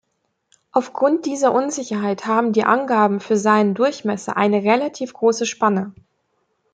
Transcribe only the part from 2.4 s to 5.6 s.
die Angaben für seinen Durchmesser eine relativ große